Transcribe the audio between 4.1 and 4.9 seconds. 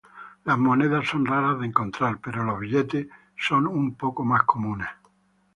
más comunes.